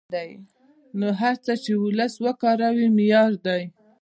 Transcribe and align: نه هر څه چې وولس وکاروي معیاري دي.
نه 0.99 1.09
هر 1.21 1.35
څه 1.45 1.53
چې 1.63 1.71
وولس 1.81 2.13
وکاروي 2.25 2.87
معیاري 2.97 3.37
دي. 3.45 3.63